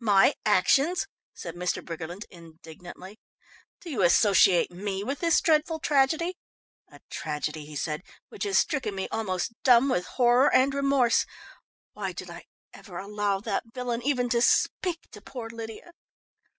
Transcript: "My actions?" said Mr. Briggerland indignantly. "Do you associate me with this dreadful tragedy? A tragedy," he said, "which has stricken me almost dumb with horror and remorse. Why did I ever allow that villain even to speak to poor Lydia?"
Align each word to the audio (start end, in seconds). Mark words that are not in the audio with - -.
"My 0.00 0.34
actions?" 0.46 1.06
said 1.34 1.54
Mr. 1.54 1.84
Briggerland 1.84 2.24
indignantly. 2.30 3.20
"Do 3.82 3.90
you 3.90 4.00
associate 4.00 4.70
me 4.70 5.04
with 5.04 5.18
this 5.18 5.42
dreadful 5.42 5.78
tragedy? 5.78 6.38
A 6.88 7.02
tragedy," 7.10 7.66
he 7.66 7.76
said, 7.76 8.02
"which 8.30 8.44
has 8.44 8.58
stricken 8.58 8.94
me 8.94 9.08
almost 9.12 9.52
dumb 9.62 9.90
with 9.90 10.06
horror 10.06 10.50
and 10.50 10.72
remorse. 10.72 11.26
Why 11.92 12.12
did 12.12 12.30
I 12.30 12.44
ever 12.72 12.96
allow 12.96 13.40
that 13.40 13.74
villain 13.74 14.00
even 14.00 14.30
to 14.30 14.40
speak 14.40 15.10
to 15.10 15.20
poor 15.20 15.50
Lydia?" 15.50 15.92